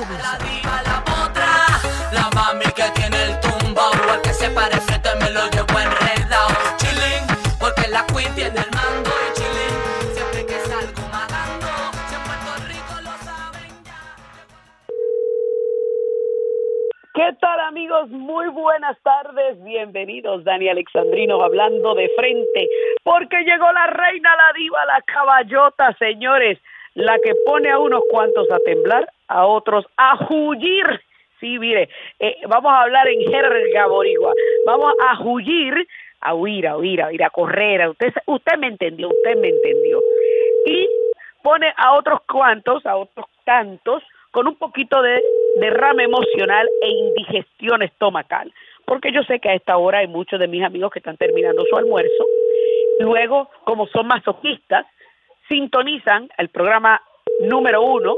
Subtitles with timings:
[0.00, 0.32] comienza.
[0.32, 1.50] La diva, la potra,
[2.12, 3.82] la mami que tiene el tumbo,
[4.14, 6.48] el que se parece te me lo llevo enredado.
[6.76, 7.26] Chilling,
[7.58, 9.76] porque la queen tiene el mando y chilling,
[10.14, 11.68] siempre que salgo matando,
[12.08, 14.00] si en Puerto Rico lo saben ya.
[17.14, 18.08] ¿Qué tal amigos?
[18.10, 22.68] Muy buenas tardes, bienvenidos Dani Alexandrino hablando de frente,
[23.04, 26.58] porque llegó la reina, la diva, la caballota, señores,
[26.94, 31.00] la que pone a unos cuantos a temblar, a otros a huyir.
[31.38, 34.34] Sí, mire, eh, vamos a hablar en jerga boricua,
[34.66, 35.86] vamos a huyir,
[36.20, 39.48] a huir, a huir, a huir, a correr, a usted, usted me entendió, usted me
[39.48, 40.00] entendió.
[40.66, 40.88] Y
[41.42, 45.22] pone a otros cuantos, a otros tantos, con un poquito de
[45.56, 48.52] derrame emocional e indigestión estomacal.
[48.84, 51.64] Porque yo sé que a esta hora hay muchos de mis amigos que están terminando
[51.68, 52.26] su almuerzo.
[53.00, 54.86] Luego, como son masoquistas,
[55.50, 57.02] sintonizan el programa
[57.40, 58.14] número uno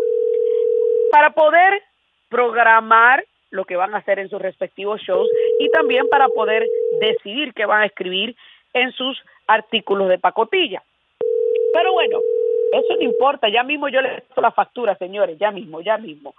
[1.10, 1.82] para poder
[2.28, 6.66] programar lo que van a hacer en sus respectivos shows y también para poder
[7.00, 8.36] decidir qué van a escribir
[8.74, 10.82] en sus artículos de pacotilla.
[11.72, 12.20] Pero bueno,
[12.72, 16.34] eso no importa, ya mismo yo les doy la factura, señores, ya mismo, ya mismo.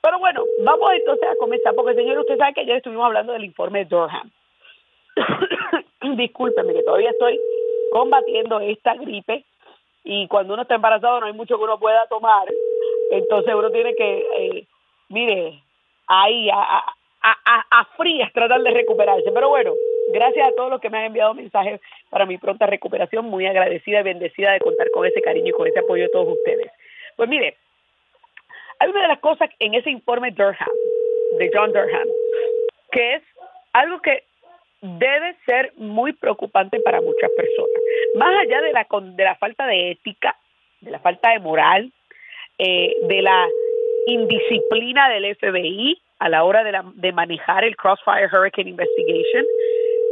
[0.00, 3.44] Pero bueno, vamos entonces a comenzar, porque señor, usted sabe que ayer estuvimos hablando del
[3.44, 4.30] informe de Durham.
[6.16, 7.40] Discúlpeme que todavía estoy
[7.90, 9.44] combatiendo esta gripe
[10.04, 12.46] y cuando uno está embarazado no hay mucho que uno pueda tomar,
[13.10, 14.66] entonces uno tiene que, eh,
[15.08, 15.62] mire,
[16.06, 16.84] ahí a,
[17.22, 19.32] a, a, a frías tratar de recuperarse.
[19.32, 19.72] Pero bueno,
[20.12, 21.80] gracias a todos los que me han enviado mensajes
[22.10, 25.66] para mi pronta recuperación, muy agradecida y bendecida de contar con ese cariño y con
[25.66, 26.70] ese apoyo de todos ustedes.
[27.16, 27.56] Pues mire,
[28.78, 30.68] hay una de las cosas en ese informe Durham,
[31.38, 32.08] de John Durham,
[32.92, 33.22] que es
[33.72, 34.24] algo que
[34.84, 37.82] debe ser muy preocupante para muchas personas.
[38.16, 40.36] Más allá de la, de la falta de ética,
[40.82, 41.90] de la falta de moral,
[42.58, 43.48] eh, de la
[44.06, 49.46] indisciplina del FBI a la hora de, la, de manejar el Crossfire Hurricane Investigation,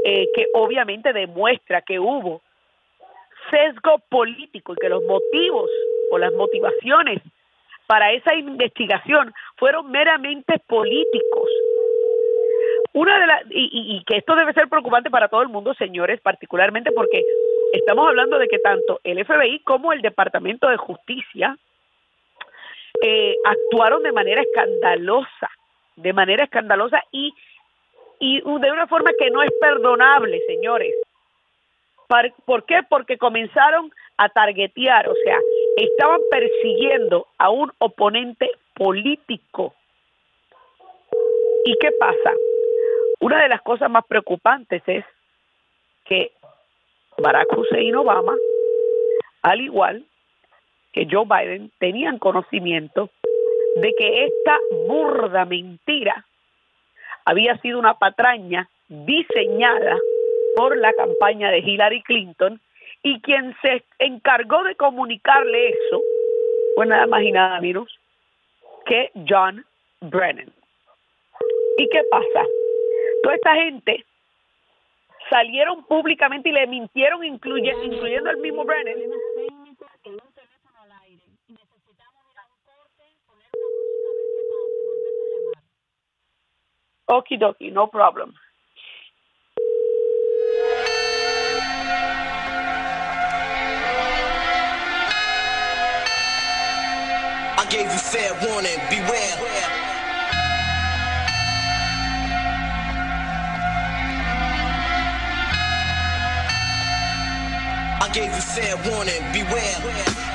[0.04, 2.40] eh, que obviamente demuestra que hubo
[3.50, 5.70] sesgo político y que los motivos
[6.11, 7.20] o las motivaciones
[7.86, 11.50] para esa investigación fueron meramente políticos.
[12.95, 16.20] Una de las y, y, que esto debe ser preocupante para todo el mundo, señores,
[16.20, 17.23] particularmente porque
[17.73, 21.57] estamos hablando de que tanto el FBI como el Departamento de Justicia
[23.03, 25.51] eh, actuaron de manera escandalosa,
[25.97, 27.33] de manera escandalosa y
[28.23, 30.95] y de una forma que no es perdonable, señores.
[32.45, 32.83] ¿Por qué?
[32.89, 35.39] Porque comenzaron a targetear, o sea,
[35.77, 39.74] estaban persiguiendo a un oponente político.
[41.64, 42.33] ¿Y qué pasa?
[43.22, 45.05] Una de las cosas más preocupantes es
[46.05, 46.33] que
[47.18, 48.34] Barack Hussein Obama,
[49.42, 50.05] al igual
[50.92, 53.11] que Joe Biden, tenían conocimiento
[53.77, 56.27] de que esta burda mentira
[57.24, 59.96] había sido una patraña diseñada
[60.56, 62.61] por la campaña de Hillary Clinton
[63.05, 66.02] y quien se encargó de comunicarle eso
[66.74, 67.88] fue nada más y nada menos
[68.84, 69.64] que John
[70.00, 70.52] Brennan.
[71.78, 72.48] ¿Y qué pasa?
[73.22, 74.05] Toda esta gente
[75.30, 78.96] salieron públicamente y le mintieron, incluye, incluyendo el mismo Brennan.
[87.06, 88.32] Okie dokie, no problem.
[97.58, 99.61] I gave you fair warning, beware.
[108.12, 110.31] Gave you fair warning, beware.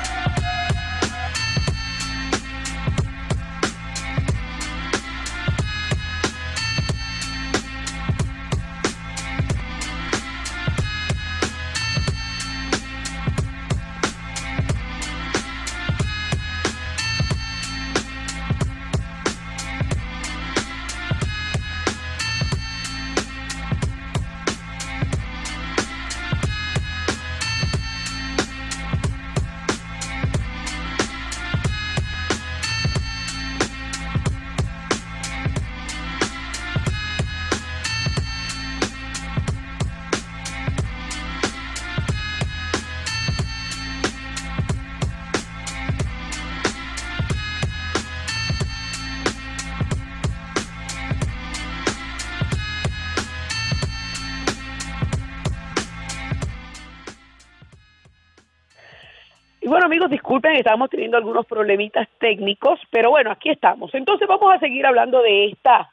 [60.09, 63.93] Disculpen, estamos teniendo algunos problemitas técnicos, pero bueno, aquí estamos.
[63.93, 65.89] Entonces vamos a seguir hablando de esta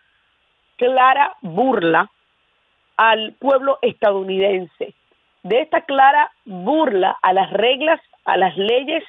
[0.76, 2.11] clara burla
[2.96, 4.94] al pueblo estadounidense,
[5.43, 9.05] de esta clara burla a las reglas, a las leyes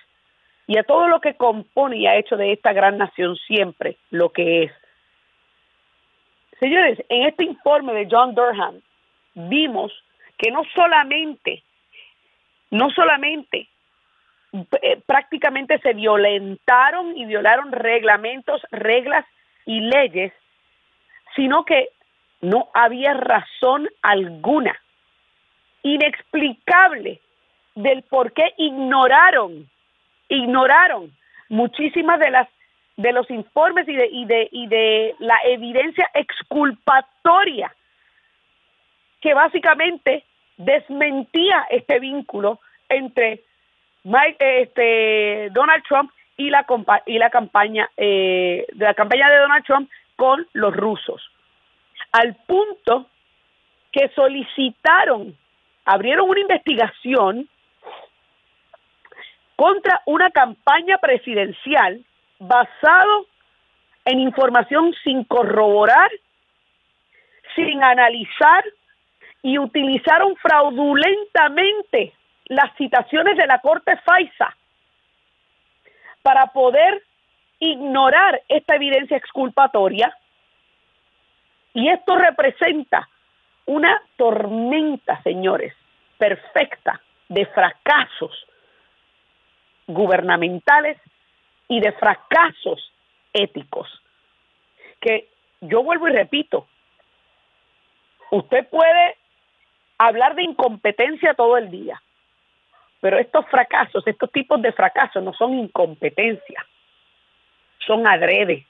[0.68, 4.30] y a todo lo que compone y ha hecho de esta gran nación siempre lo
[4.30, 4.72] que es.
[6.60, 8.82] Señores, en este informe de John Durham
[9.36, 9.92] vimos
[10.38, 11.64] que no solamente,
[12.72, 13.68] no solamente
[14.82, 19.26] eh, prácticamente se violentaron y violaron reglamentos, reglas
[19.66, 20.34] y leyes,
[21.36, 21.90] sino que
[22.42, 24.80] no había razón alguna,
[25.84, 27.22] inexplicable,
[27.76, 29.70] del por qué ignoraron,
[30.30, 31.12] ignoraron
[31.50, 32.48] muchísimas de las
[32.98, 37.76] de los informes y de, y de, y de la evidencia exculpatoria
[39.20, 40.24] que básicamente
[40.58, 43.44] desmentía este vínculo entre
[44.06, 46.66] Mike, este, Donald Trump y la,
[47.08, 51.22] y la campaña eh, de la campaña de Donald Trump con los rusos.
[52.12, 53.08] Al punto
[53.92, 55.36] que solicitaron
[55.86, 57.50] abrieron una investigación
[59.56, 62.04] contra una campaña presidencial
[62.40, 63.26] basado
[64.06, 66.12] en información sin corroborar,
[67.56, 68.64] sin analizar
[69.42, 72.14] y utilizaron fraudulentamente
[72.46, 74.56] las citaciones de la Corte FAISA
[76.22, 77.04] para poder
[77.60, 80.16] ignorar esta evidencia exculpatoria
[81.74, 83.10] y esto representa
[83.66, 85.74] una tormenta, señores,
[86.18, 88.48] perfecta de fracasos
[89.88, 90.98] gubernamentales
[91.68, 92.92] y de fracasos
[93.34, 93.90] éticos.
[95.02, 95.30] Que
[95.62, 96.68] yo vuelvo y repito,
[98.32, 99.18] usted puede
[99.98, 102.02] hablar de incompetencia todo el día,
[103.06, 106.66] pero estos fracasos, estos tipos de fracasos no son incompetencia,
[107.86, 108.66] son adrede,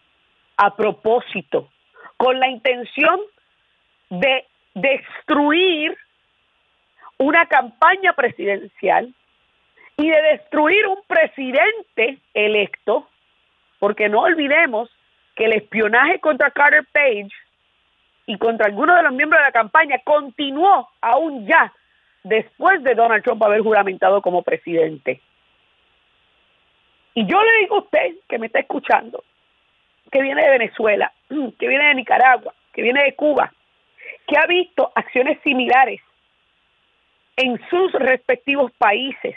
[0.58, 1.70] a propósito,
[2.18, 3.18] con la intención
[4.10, 5.98] de destruir
[7.18, 9.14] una campaña presidencial
[9.96, 13.08] y de destruir un presidente electo,
[13.80, 14.90] porque no olvidemos
[15.38, 17.32] que el espionaje contra Carter Page
[18.26, 21.72] y contra algunos de los miembros de la campaña continuó aún ya
[22.26, 25.22] después de Donald Trump haber juramentado como presidente.
[27.14, 29.24] Y yo le digo a usted que me está escuchando,
[30.12, 33.54] que viene de Venezuela, que viene de Nicaragua, que viene de Cuba,
[34.28, 36.02] que ha visto acciones similares
[37.38, 39.36] en sus respectivos países.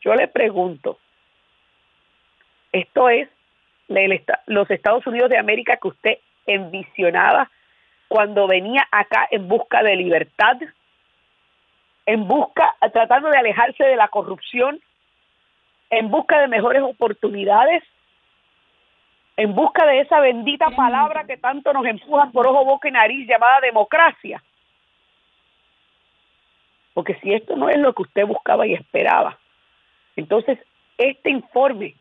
[0.00, 0.98] Yo le pregunto,
[2.72, 3.28] ¿esto es
[4.46, 7.50] los Estados Unidos de América que usted envisionaba
[8.08, 10.56] cuando venía acá en busca de libertad,
[12.06, 14.80] en busca, tratando de alejarse de la corrupción,
[15.90, 17.82] en busca de mejores oportunidades,
[19.36, 23.26] en busca de esa bendita palabra que tanto nos empujan por ojo, boca y nariz
[23.28, 24.42] llamada democracia.
[26.94, 29.38] Porque si esto no es lo que usted buscaba y esperaba,
[30.16, 30.58] entonces
[30.98, 31.94] este informe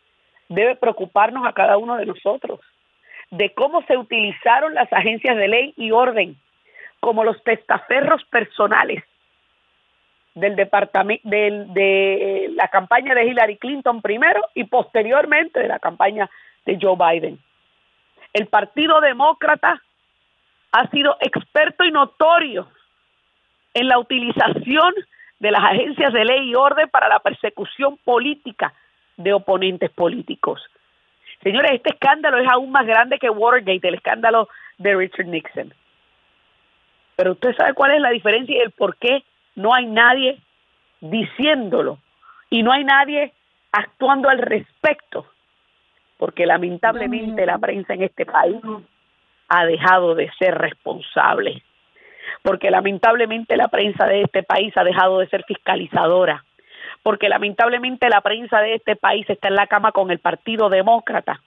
[0.50, 2.60] debe preocuparnos a cada uno de nosotros
[3.32, 6.36] de cómo se utilizaron las agencias de ley y orden
[7.00, 9.04] como los testaferros personales
[10.40, 16.30] del departamento de la campaña de Hillary Clinton primero y posteriormente de la campaña
[16.66, 17.40] de Joe Biden.
[18.34, 19.82] El Partido Demócrata
[20.72, 22.68] ha sido experto y notorio
[23.74, 24.94] en la utilización
[25.40, 28.74] de las agencias de ley y orden para la persecución política
[29.18, 30.62] de oponentes políticos.
[31.42, 35.74] Señores, este escándalo es aún más grande que Watergate, el escándalo de Richard Nixon.
[37.16, 39.24] Pero usted sabe cuál es la diferencia y el por qué
[39.60, 40.40] no hay nadie
[41.02, 42.00] diciéndolo
[42.50, 43.34] y no hay nadie
[43.72, 45.26] actuando al respecto.
[46.18, 48.58] Porque lamentablemente la prensa en este país
[49.50, 51.62] ha dejado de ser responsable.
[52.42, 56.44] Porque lamentablemente la prensa de este país ha dejado de ser fiscalizadora
[57.02, 61.42] porque lamentablemente la prensa de este país está en la cama con el Partido Demócrata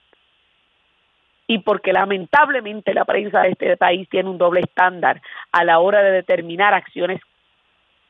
[1.45, 6.01] y porque lamentablemente la prensa de este país tiene un doble estándar a la hora
[6.01, 7.21] de determinar acciones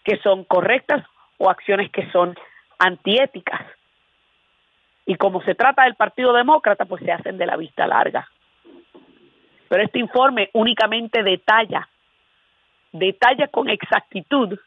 [0.04, 1.06] que son correctas
[1.38, 2.36] o acciones que son
[2.80, 3.62] antiéticas.
[5.06, 8.28] Y como se trata del Partido Demócrata, pues se hacen de la vista larga.
[9.68, 11.88] Pero este informe únicamente detalla,
[12.92, 14.58] detalla con exactitud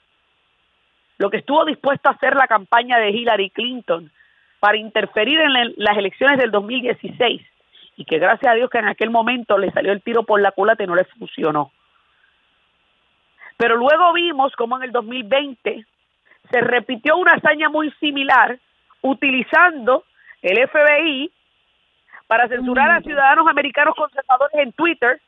[1.18, 4.10] lo que estuvo dispuesto a hacer la campaña de Hillary Clinton
[4.60, 7.42] para interferir en las elecciones del 2016
[7.96, 10.52] y que gracias a Dios que en aquel momento le salió el tiro por la
[10.52, 11.72] culata y no le funcionó.
[13.56, 15.84] Pero luego vimos como en el 2020
[16.50, 18.58] se repitió una hazaña muy similar
[19.02, 20.04] utilizando
[20.42, 21.30] el FBI
[22.26, 25.20] para censurar a ciudadanos americanos conservadores en Twitter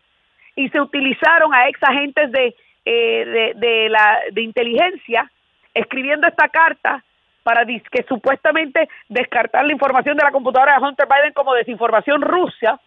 [0.57, 5.31] y se utilizaron a ex agentes de, eh, de, de, la, de inteligencia
[5.75, 7.03] escribiendo esta carta
[7.43, 12.79] para que supuestamente descartar la información de la computadora de Hunter Biden como desinformación rusa.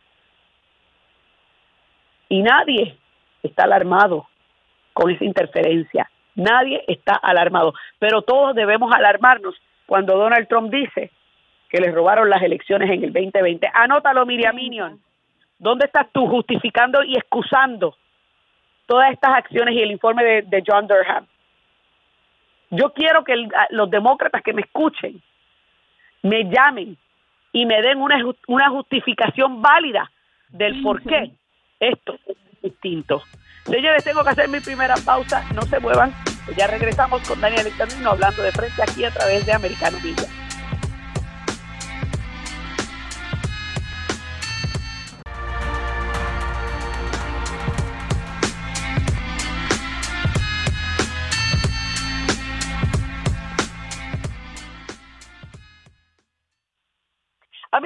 [2.29, 2.95] Y nadie
[3.41, 4.27] está alarmado
[4.93, 6.09] con esa interferencia.
[6.35, 9.55] Nadie está alarmado, pero todos debemos alarmarnos
[9.85, 11.11] cuando Donald Trump dice
[11.69, 13.69] que les robaron las elecciones en el 2020.
[13.73, 14.99] Anótalo, Miriam Minion.
[15.57, 17.95] ¿Dónde estás tú justificando y excusando
[18.87, 21.27] todas estas acciones y el informe de, John Durham?
[22.71, 23.35] Yo quiero que
[23.69, 25.21] los demócratas que me escuchen
[26.23, 26.97] me llamen
[27.51, 28.17] y me den una,
[28.47, 30.09] una justificación válida
[30.49, 31.31] del por qué
[31.79, 33.21] esto es distinto.
[33.65, 35.43] Señores, tengo que hacer mi primera pausa.
[35.53, 36.13] No se muevan.
[36.57, 40.27] Ya regresamos con Daniel Alexandrino hablando de frente aquí a través de Americano Media.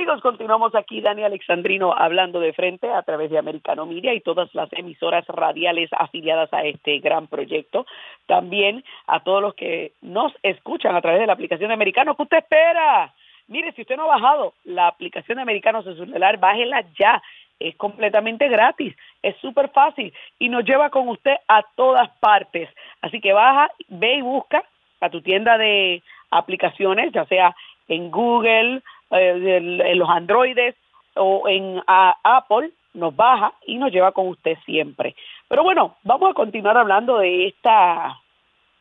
[0.06, 4.54] Amigos, continuamos aquí, Dani Alexandrino, hablando de frente a través de Americano Media y todas
[4.54, 7.88] las emisoras radiales afiliadas a este gran proyecto.
[8.28, 12.16] También a todos los que nos escuchan a través de la aplicación de Americano.
[12.16, 13.12] ¿Qué usted espera?
[13.48, 17.24] Mire, si usted no ha bajado la aplicación de Americano en su celular, bájela ya.
[17.60, 22.70] Es completamente gratis, es súper fácil y nos lleva con usted a todas partes.
[23.02, 24.64] Así que baja, ve y busca
[25.02, 27.56] a tu tienda de aplicaciones, ya sea
[27.88, 28.82] en Google,
[29.12, 30.76] en los androides
[31.16, 35.16] o en Apple, nos baja y nos lleva con usted siempre.
[35.48, 38.20] Pero bueno, vamos a continuar hablando de esta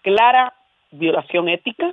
[0.03, 0.55] clara
[0.91, 1.93] violación ética,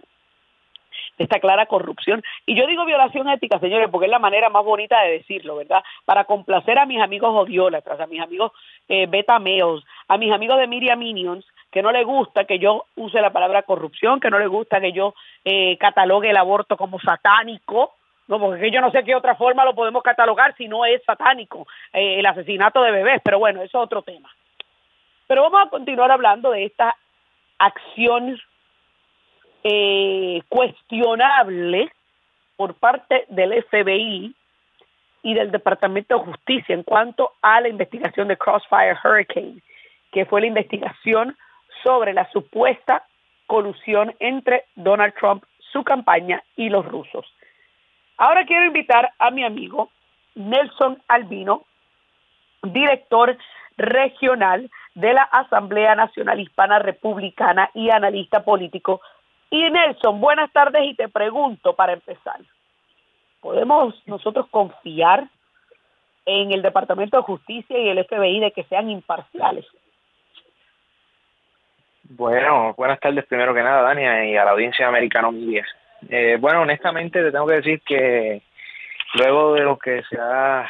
[1.18, 2.24] de esta clara corrupción.
[2.46, 5.84] Y yo digo violación ética, señores, porque es la manera más bonita de decirlo, ¿verdad?
[6.06, 8.52] Para complacer a mis amigos odiólatras, a mis amigos
[8.88, 13.22] eh, betameos, a mis amigos de Miriam Minions, que no le gusta que yo use
[13.22, 15.14] la palabra corrupción, que no le gusta que yo
[15.46, 17.94] eh, catalogue el aborto como satánico,
[18.28, 21.68] no, porque yo no sé qué otra forma lo podemos catalogar si no es satánico,
[21.92, 24.30] eh, el asesinato de bebés, pero bueno, eso es otro tema.
[25.28, 26.96] Pero vamos a continuar hablando de esta
[27.58, 28.40] acción
[29.64, 31.92] eh, cuestionable
[32.56, 34.36] por parte del FBI
[35.24, 39.62] y del Departamento de Justicia en cuanto a la investigación de Crossfire Hurricane,
[40.12, 41.38] que fue la investigación
[41.84, 43.06] sobre la supuesta
[43.48, 47.26] colusión entre Donald Trump, su campaña y los rusos.
[48.22, 49.90] Ahora quiero invitar a mi amigo
[50.36, 51.66] Nelson Albino,
[52.62, 53.36] director
[53.78, 59.02] regional de la Asamblea Nacional Hispana Republicana y analista político.
[59.50, 62.40] Y Nelson, buenas tardes y te pregunto para empezar,
[63.40, 65.28] ¿podemos nosotros confiar
[66.28, 69.66] en el Departamento de Justicia y el FBI de que sean imparciales?
[72.04, 75.66] Bueno, buenas tardes primero que nada, Dania, y a la audiencia americana Media.
[76.10, 78.42] Eh, bueno, honestamente te tengo que decir que
[79.14, 80.70] luego de lo que se ha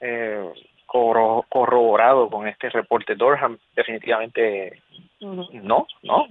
[0.00, 0.44] eh,
[0.86, 4.82] corroborado con este reporte Dorham, definitivamente
[5.20, 6.26] no, no,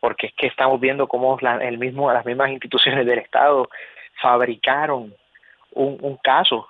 [0.00, 3.68] porque es que estamos viendo cómo el mismo, las mismas instituciones del Estado
[4.20, 5.14] fabricaron
[5.72, 6.68] un, un caso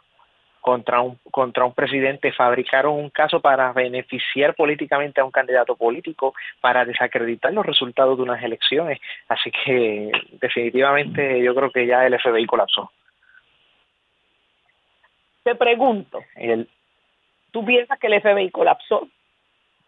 [0.66, 6.34] contra un contra un presidente fabricaron un caso para beneficiar políticamente a un candidato político
[6.60, 8.98] para desacreditar los resultados de unas elecciones.
[9.28, 12.90] Así que definitivamente yo creo que ya el FBI colapsó.
[15.44, 16.68] Te pregunto el,
[17.52, 19.06] tú piensas que el FBI colapsó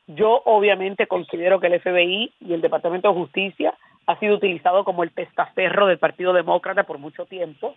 [0.07, 3.75] yo obviamente considero que el FBI y el Departamento de Justicia
[4.07, 7.75] ha sido utilizado como el testaferro del Partido Demócrata por mucho tiempo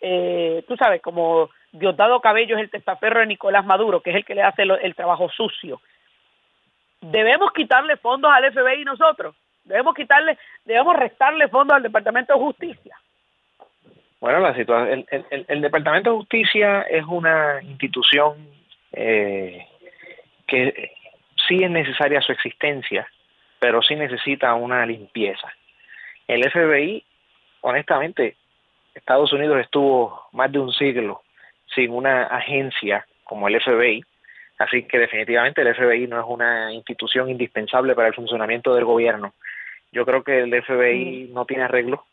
[0.00, 4.24] eh, tú sabes, como Diosdado Cabello es el testaferro de Nicolás Maduro, que es el
[4.24, 5.80] que le hace el trabajo sucio.
[7.00, 9.34] Debemos quitarle fondos al FBI nosotros.
[9.64, 12.96] Debemos quitarle, debemos restarle fondos al Departamento de Justicia.
[14.20, 18.48] Bueno, la situación, el, Departamento de Justicia es una institución
[18.92, 19.66] eh,
[20.46, 20.92] que
[21.48, 23.08] sí es necesaria su existencia,
[23.58, 25.48] pero sí necesita una limpieza.
[26.28, 27.02] El FBI,
[27.62, 28.36] honestamente,
[28.94, 31.22] Estados Unidos estuvo más de un siglo
[31.74, 34.02] sin una agencia como el FBI,
[34.58, 39.34] así que definitivamente el FBI no es una institución indispensable para el funcionamiento del gobierno.
[39.92, 41.34] Yo creo que el FBI mm.
[41.34, 42.04] no tiene arreglo.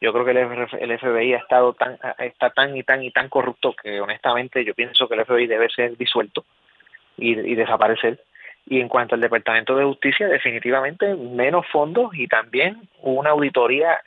[0.00, 3.74] Yo creo que el, FBI ha estado tan está tan y tan y tan corrupto
[3.74, 6.44] que honestamente yo pienso que el FBI debe ser disuelto
[7.16, 8.20] y, y desaparecer.
[8.66, 14.00] Y en cuanto al Departamento de Justicia, definitivamente menos fondos y también una auditoría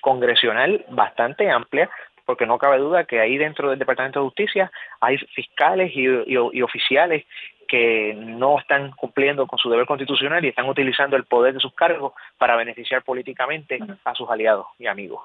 [0.00, 1.90] congresional bastante amplia,
[2.24, 6.62] porque no cabe duda que ahí dentro del Departamento de Justicia hay fiscales y, y
[6.62, 7.24] oficiales
[7.70, 11.72] que no están cumpliendo con su deber constitucional y están utilizando el poder de sus
[11.72, 15.22] cargos para beneficiar políticamente a sus aliados y amigos.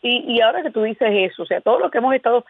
[0.00, 2.46] Y, y ahora que tú dices eso, o sea, todo lo que hemos estado,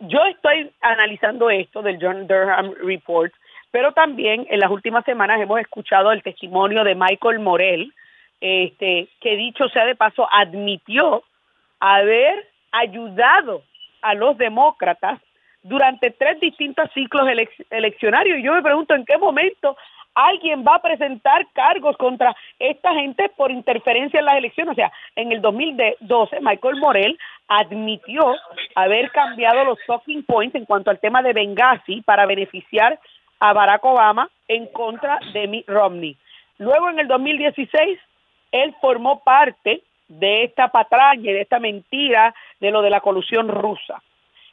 [0.00, 3.32] yo estoy analizando esto del John Durham Report,
[3.70, 7.90] pero también en las últimas semanas hemos escuchado el testimonio de Michael Morell,
[8.40, 11.22] este, que dicho sea de paso, admitió
[11.80, 13.62] haber ayudado
[14.02, 15.20] a los demócratas
[15.62, 17.28] durante tres distintos ciclos
[17.70, 18.38] eleccionarios.
[18.38, 19.76] Y yo me pregunto en qué momento
[20.14, 24.72] alguien va a presentar cargos contra esta gente por interferencia en las elecciones.
[24.72, 28.34] O sea, en el 2012 Michael Morell admitió
[28.74, 32.98] haber cambiado los talking points en cuanto al tema de Benghazi para beneficiar
[33.40, 36.16] a Barack Obama en contra de Mitt Romney.
[36.58, 37.98] Luego en el 2016
[38.62, 44.02] él formó parte de esta patraña, de esta mentira de lo de la colusión rusa.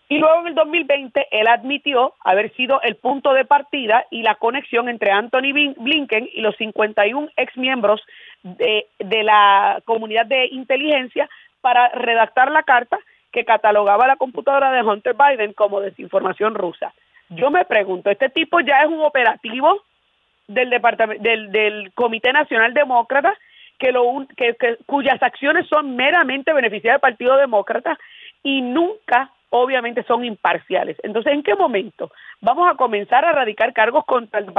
[0.10, 4.36] Y luego en el 2020 él admitió haber sido el punto de partida y la
[4.36, 8.02] conexión entre Anthony Blinken y los 51 exmiembros
[8.44, 11.30] de, de la comunidad de inteligencia
[11.62, 13.00] para redactar la carta
[13.32, 16.94] que catalogaba la computadora de Hunter Biden como desinformación rusa.
[17.30, 19.82] Yo me pregunto, ¿este tipo ya es un operativo
[20.48, 23.36] del departamento del Comité Nacional Demócrata
[23.80, 27.98] que lo que, que, cuyas acciones son meramente beneficiarias del Partido Demócrata
[28.44, 30.98] y nunca obviamente son imparciales.
[31.04, 32.12] Entonces, ¿en qué momento
[32.42, 34.52] vamos a comenzar a radicar cargos contra el,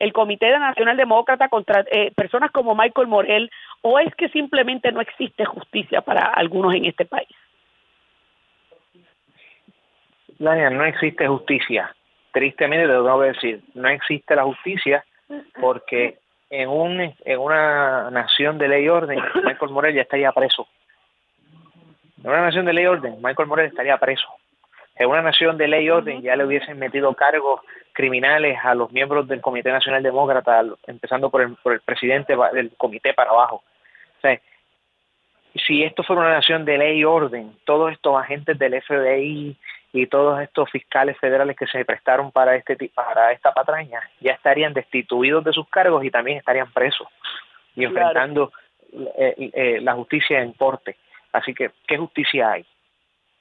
[0.00, 3.50] el Comité Nacional Demócrata, contra eh, personas como Michael Morel,
[3.82, 7.28] o es que simplemente no existe justicia para algunos en este país?
[10.40, 11.94] No existe justicia.
[12.32, 15.04] Tristemente te lo tengo que decir, no existe la justicia
[15.60, 16.18] porque
[16.52, 20.68] en, un, en una nación de ley y orden, Michael Morel ya estaría preso
[22.22, 24.28] en una nación de ley y orden, Michael Morel estaría preso.
[24.94, 27.60] En una nación de ley y orden ya le hubiesen metido cargos
[27.92, 32.70] criminales a los miembros del Comité Nacional Demócrata, empezando por el, por el presidente del
[32.76, 33.62] comité para abajo.
[35.66, 39.56] Si esto fuera una nación de ley y orden, todos estos agentes del FBI
[39.92, 44.72] y todos estos fiscales federales que se prestaron para este para esta patraña ya estarían
[44.72, 47.08] destituidos de sus cargos y también estarían presos
[47.76, 48.52] y enfrentando
[48.92, 50.96] eh, eh, la justicia en corte.
[51.32, 52.66] Así que, ¿qué justicia hay?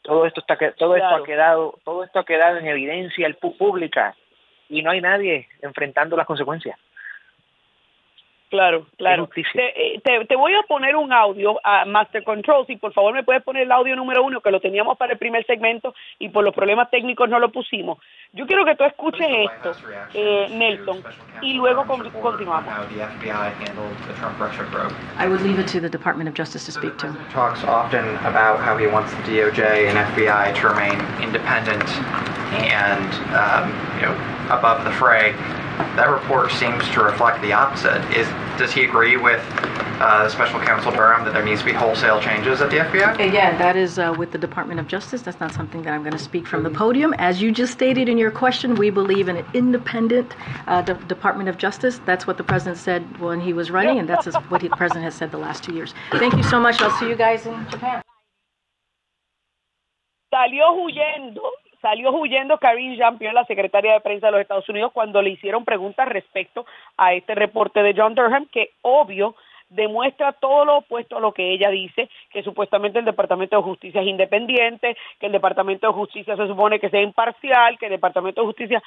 [0.02, 4.16] Todo esto está todo esto ha quedado todo esto ha quedado en evidencia pública
[4.70, 6.78] y no hay nadie enfrentando las consecuencias.
[8.52, 9.30] Claro, claro.
[9.34, 12.68] Eh, te, te, voy a poner un audio a Master Control.
[12.68, 15.18] Si por favor me puedes poner el audio número uno, que lo teníamos para el
[15.18, 17.98] primer segmento y por los problemas técnicos no lo pusimos.
[18.34, 19.72] Yo quiero que tú escuches esto,
[20.14, 21.02] eh, Nelson,
[21.42, 22.74] y luego continuamos.
[25.18, 27.08] I would leave it to the Department of Justice to speak to.
[27.32, 31.88] Talks often about how he wants the DOJ and FBI to remain independent
[32.52, 34.16] and um, you know
[34.50, 35.34] above the fray.
[35.96, 38.02] That report seems to reflect the opposite.
[38.15, 39.41] Is does he agree with
[40.02, 43.13] uh, Special Counsel Durham that there needs to be wholesale changes at the FBI?
[43.15, 45.22] Again, that is uh, with the Department of Justice.
[45.22, 47.13] That's not something that I'm going to speak from the podium.
[47.17, 50.36] As you just stated in your question, we believe in an independent
[50.67, 52.00] uh, de- Department of Justice.
[52.06, 55.15] That's what the president said when he was running, and that's what the president has
[55.15, 55.94] said the last two years.
[56.13, 56.82] Thank you so much.
[56.82, 58.02] I'll see you guys in Japan.
[60.34, 61.41] Salió huyendo
[61.82, 65.65] salió huyendo Karine Jean-Pierre, la secretaria de prensa de los Estados Unidos, cuando le hicieron
[65.65, 66.65] preguntas respecto
[66.98, 69.36] a este reporte de John Durham, que obvio
[69.70, 74.02] demuestra todo lo opuesto a lo que ella dice, que supuestamente el Departamento de Justicia
[74.02, 78.41] es independiente, que el Departamento de Justicia se supone que sea imparcial, que el Departamento
[78.41, 78.84] de Justicia...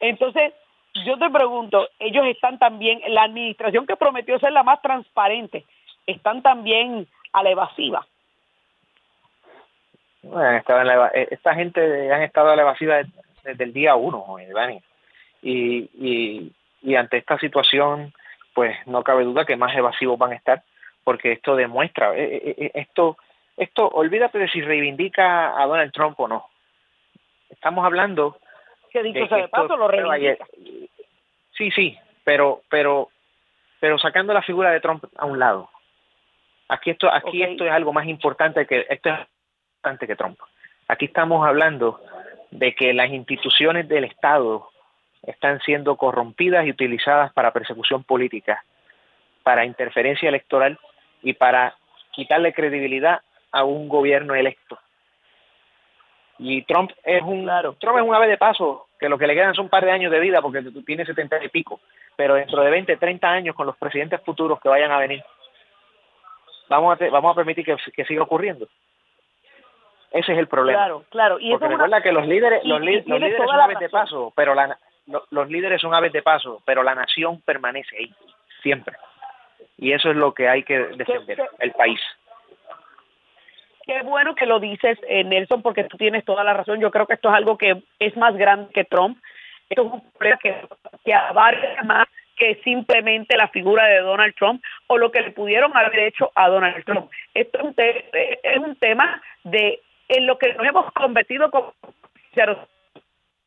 [0.00, 0.52] Entonces,
[1.04, 5.64] yo te pregunto, ellos están también, la administración que prometió ser la más transparente,
[6.06, 8.06] están también a la evasiva.
[10.22, 10.58] Bueno,
[11.14, 13.02] eh, esta gente han estado a la evasiva
[13.44, 14.82] desde el día uno, Dani.
[15.42, 16.52] Y, y,
[16.82, 18.12] y ante esta situación,
[18.54, 20.62] pues no cabe duda que más evasivos van a estar,
[21.04, 23.16] porque esto demuestra, eh, eh, esto,
[23.56, 26.46] esto, olvídate de si reivindica a Donald Trump o no.
[27.50, 28.38] Estamos hablando
[28.90, 30.46] que dicho sea de paso lo reivindica.
[31.56, 33.08] Sí, sí, pero, pero,
[33.80, 35.70] pero sacando la figura de Trump a un lado.
[36.68, 39.18] Aquí esto, aquí esto es algo más importante que esto es
[40.06, 40.38] que Trump.
[40.88, 42.00] Aquí estamos hablando
[42.50, 44.68] de que las instituciones del Estado
[45.22, 48.64] están siendo corrompidas y utilizadas para persecución política,
[49.42, 50.78] para interferencia electoral
[51.22, 51.74] y para
[52.12, 53.20] quitarle credibilidad
[53.52, 54.78] a un gobierno electo.
[56.38, 57.46] Y Trump es un
[57.80, 59.90] Trump es un ave de paso, que lo que le quedan son un par de
[59.90, 61.80] años de vida porque tiene setenta y pico,
[62.16, 65.22] pero dentro de 20, 30 años con los presidentes futuros que vayan a venir,
[66.68, 68.68] vamos a, vamos a permitir que, que siga ocurriendo.
[70.12, 70.78] Ese es el problema.
[70.78, 71.38] Claro, claro.
[71.38, 73.88] Y Porque es una- recuerda que los líderes, los, li- los líderes son aves de
[73.90, 74.78] paso, pero la,
[75.30, 78.14] los líderes son aves de paso, pero la nación permanece ahí,
[78.62, 78.96] siempre.
[79.76, 82.00] Y eso es lo que hay que defender, el país.
[83.84, 86.78] Qué bueno que lo dices, eh, Nelson, porque tú tienes toda la razón.
[86.80, 89.18] Yo creo que esto es algo que es más grande que Trump.
[89.70, 90.56] Esto es un problema que,
[91.04, 95.74] que abarca más que simplemente la figura de Donald Trump o lo que le pudieron
[95.76, 97.10] haber hecho a Donald Trump.
[97.34, 101.50] Esto es un, te- eh, es un tema de en lo que nos hemos convertido
[101.50, 101.74] como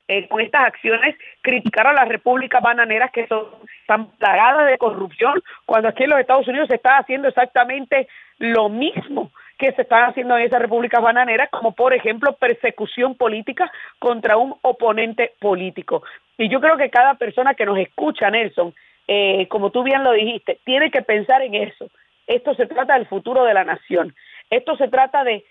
[0.08, 3.46] eh, con estas acciones criticar a las repúblicas bananeras que son
[3.88, 8.68] tan plagadas de corrupción, cuando aquí en los Estados Unidos se está haciendo exactamente lo
[8.68, 14.36] mismo que se están haciendo en esas repúblicas bananeras, como por ejemplo persecución política contra
[14.36, 16.04] un oponente político.
[16.38, 18.74] Y yo creo que cada persona que nos escucha, Nelson,
[19.08, 21.90] eh, como tú bien lo dijiste, tiene que pensar en eso.
[22.28, 24.16] Esto se trata del futuro de la nación.
[24.50, 25.46] Esto se trata de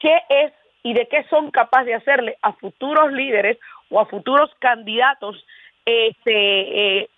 [0.00, 3.58] qué es y de qué son capaces de hacerle a futuros líderes
[3.90, 5.44] o a futuros candidatos
[5.84, 7.08] este, eh,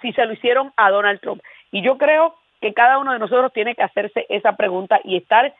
[0.00, 1.42] si se lo hicieron a Donald Trump.
[1.72, 5.54] Y yo creo que cada uno de nosotros tiene que hacerse esa pregunta y estar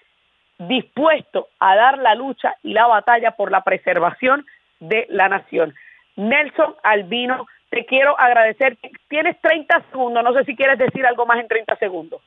[0.59, 4.47] dispuesto a dar la lucha y la batalla por la preservación
[4.81, 5.75] de la nación.
[6.17, 8.79] Nelson Albino, te quiero agradecer.
[9.09, 12.23] Tienes 30 segundos, no sé si quieres decir algo más en 30 segundos.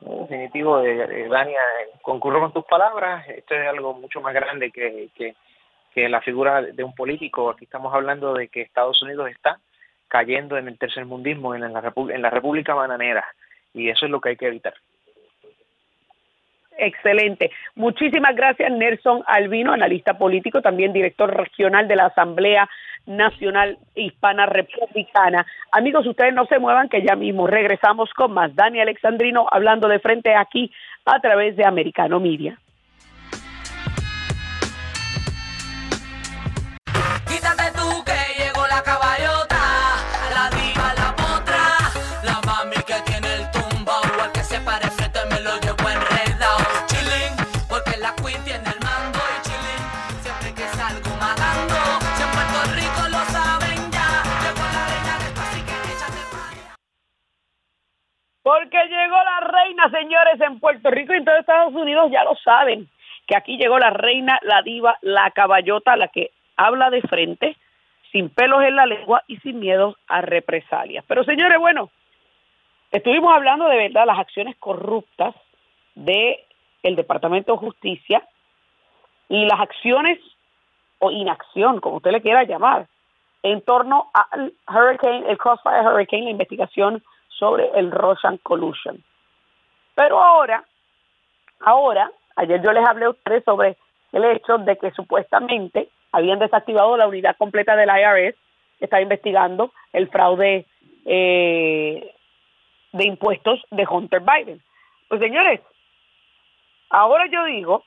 [0.00, 3.28] Definitivo, eh, eh, Dania, eh, concurro con tus palabras.
[3.28, 5.34] Esto es algo mucho más grande que, que,
[5.94, 7.50] que la figura de un político.
[7.50, 9.58] Aquí estamos hablando de que Estados Unidos está
[10.08, 13.26] cayendo en el tercermundismo, en la, en la República Bananera.
[13.74, 14.74] Y eso es lo que hay que evitar.
[16.78, 17.50] Excelente.
[17.74, 22.68] Muchísimas gracias, Nelson Albino, analista político, también director regional de la Asamblea
[23.06, 25.46] Nacional Hispana Republicana.
[25.72, 28.54] Amigos, ustedes no se muevan, que ya mismo regresamos con más.
[28.54, 30.70] Dani Alexandrino hablando de frente aquí
[31.06, 32.58] a través de Americano Media.
[58.66, 62.34] Porque llegó la reina, señores, en Puerto Rico y en todo Estados Unidos ya lo
[62.34, 62.88] saben,
[63.24, 67.56] que aquí llegó la reina, la diva, la caballota, la que habla de frente,
[68.10, 71.04] sin pelos en la lengua y sin miedo a represalias.
[71.06, 71.90] Pero señores, bueno,
[72.90, 75.32] estuvimos hablando de verdad las acciones corruptas
[75.94, 76.44] de
[76.82, 78.26] el Departamento de Justicia
[79.28, 80.18] y las acciones
[80.98, 82.88] o inacción, como usted le quiera llamar,
[83.44, 87.04] en torno al Hurricane, el Crossfire Hurricane, la investigación
[87.38, 89.02] sobre el Russian Collusion.
[89.94, 90.64] Pero ahora,
[91.60, 93.76] ahora, ayer yo les hablé a ustedes sobre
[94.12, 98.36] el hecho de que supuestamente habían desactivado la unidad completa del IRS
[98.78, 100.66] que está investigando el fraude
[101.04, 102.14] eh,
[102.92, 104.62] de impuestos de Hunter Biden.
[105.08, 105.60] Pues señores,
[106.90, 107.84] ahora yo digo,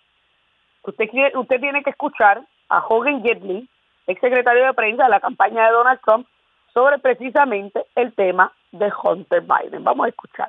[0.83, 3.67] usted, usted tiene que escuchar a Hogan Gidley,
[4.07, 6.27] ex secretario de prensa de la campaña de Donald Trump,
[6.79, 9.83] sobre precisamente el tema de Hunter Biden.
[9.83, 10.47] Vamos a escuchar.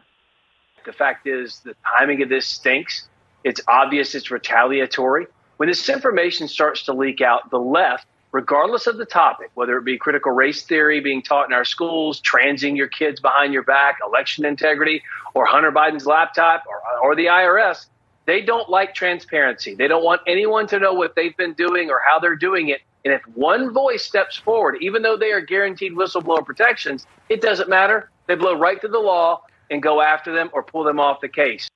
[0.85, 3.09] The fact is, the timing of this stinks.
[3.43, 5.27] It's obvious it's retaliatory.
[5.57, 9.85] When this information starts to leak out, the left, regardless of the topic, whether it
[9.85, 13.99] be critical race theory being taught in our schools, transing your kids behind your back,
[14.07, 15.03] election integrity,
[15.35, 17.87] or Hunter Biden's laptop, or, or the IRS,
[18.26, 19.74] they don't like transparency.
[19.74, 22.80] They don't want anyone to know what they've been doing or how they're doing it.
[23.04, 27.68] And if one voice steps forward, even though they are guaranteed whistleblower protections, it doesn't
[27.68, 28.11] matter.
[28.26, 31.28] They blow right to the law and go after them or pull them off the
[31.28, 31.68] case.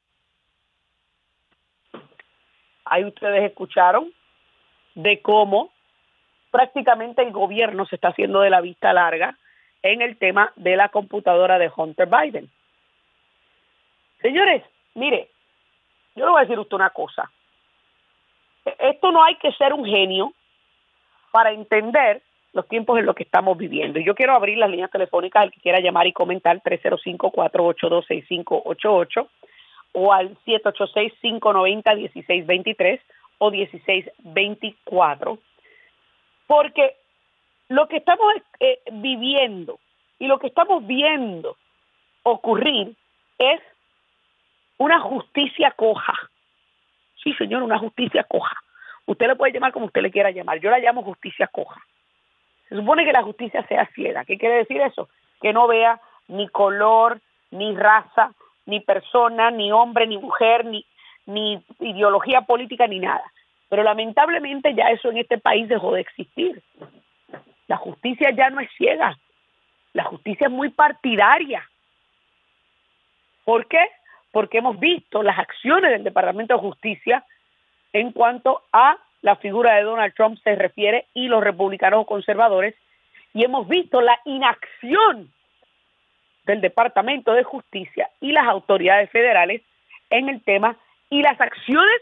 [2.87, 4.13] Ahí ustedes escucharon
[4.95, 5.71] de cómo
[6.51, 9.39] prácticamente el gobierno se está haciendo de la vista larga
[9.83, 12.51] en el tema de la computadora de Hunter Biden.
[14.21, 14.63] Señores,
[14.95, 15.31] mire,
[16.15, 17.31] yo le voy a decir usted una cosa.
[18.79, 20.33] Esto no hay que ser un genio
[21.31, 22.21] para entender
[22.53, 24.01] los tiempos en los que estamos viviendo.
[24.01, 29.29] Yo quiero abrir las líneas telefónicas al que quiera llamar y comentar 305-482-6588
[29.93, 33.01] o al 786-590-1623
[33.39, 35.39] o 1624.
[36.47, 36.95] Porque
[37.69, 39.81] lo que estamos eh, viviendo
[40.19, 41.57] y lo que estamos viendo
[42.23, 42.95] ocurrir
[43.39, 43.61] es
[44.79, 46.15] una justicia coja.
[47.23, 48.57] Sí, señor, una justicia coja.
[49.07, 50.61] Usted le puede llamar como usted le quiera llamar.
[50.61, 51.81] Yo la llamo justicia coja.
[52.69, 54.25] Se supone que la justicia sea ciega.
[54.25, 55.09] ¿Qué quiere decir eso?
[55.41, 58.33] Que no vea ni color, ni raza,
[58.67, 60.85] ni persona, ni hombre, ni mujer, ni,
[61.27, 63.25] ni ideología política, ni nada.
[63.69, 66.63] Pero lamentablemente ya eso en este país dejó de existir.
[67.67, 69.17] La justicia ya no es ciega,
[69.93, 71.69] la justicia es muy partidaria.
[73.45, 73.85] ¿Por qué?
[74.35, 77.25] Porque hemos visto las acciones del Departamento de Justicia
[77.93, 82.75] en cuanto a la figura de Donald Trump se refiere y los republicanos conservadores,
[83.33, 85.33] y hemos visto la inacción
[86.47, 89.63] del Departamento de Justicia y las autoridades federales
[90.11, 90.77] en el tema
[91.11, 92.01] y las acciones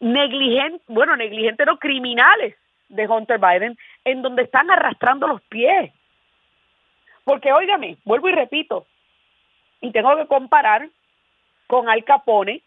[0.00, 2.56] negligentes, bueno, negligentes no criminales
[2.88, 5.92] de Hunter Biden, en donde están arrastrando los pies.
[7.22, 8.86] Porque, óigame, vuelvo y repito,
[9.80, 10.88] y tengo que comparar
[11.66, 12.62] con Al Capone,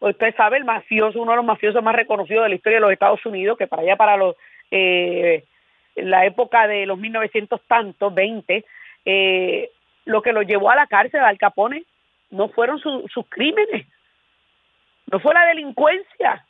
[0.00, 2.92] usted sabe, el mafioso, uno de los mafiosos más reconocidos de la historia de los
[2.92, 4.36] Estados Unidos, que para allá, para los,
[4.70, 5.44] eh,
[5.96, 8.64] la época de los 1900 tantos, 20,
[9.04, 9.70] eh,
[10.04, 11.84] lo que lo llevó a la cárcel Al Capone
[12.30, 13.86] no fueron sus crímenes,
[15.10, 16.46] no fue la delincuencia,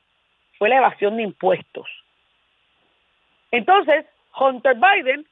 [0.59, 1.89] fue la evasión de impuestos.
[3.51, 4.07] Entonces,
[4.39, 5.27] Hunter Biden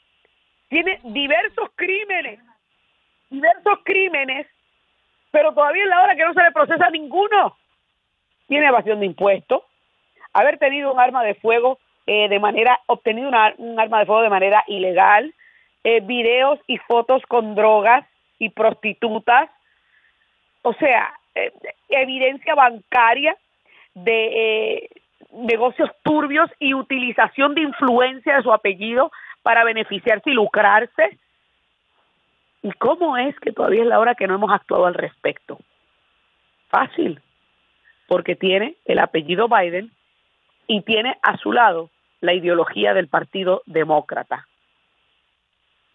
[0.69, 2.41] tiene diversos crímenes,
[3.31, 4.47] diversos crímenes,
[5.31, 7.57] pero todavía es la hora que no se le procesa ninguno.
[8.49, 9.63] Tiene evasión de impuestos,
[10.33, 14.31] haber tenido un arma de fuego eh, de manera, obtenido un arma de fuego de
[14.31, 15.33] manera ilegal,
[15.85, 18.05] eh, videos y fotos con drogas
[18.39, 19.49] y prostitutas,
[20.63, 21.53] o sea, eh,
[21.89, 23.37] evidencia bancaria
[23.95, 24.89] de eh,
[25.33, 29.13] negocios turbios y utilización de influencia de su apellido
[29.43, 31.19] para beneficiarse y lucrarse.
[32.63, 35.59] ¿Y cómo es que todavía es la hora que no hemos actuado al respecto?
[36.69, 37.21] Fácil,
[38.07, 39.91] porque tiene el apellido Biden
[40.67, 44.47] y tiene a su lado la ideología del Partido Demócrata.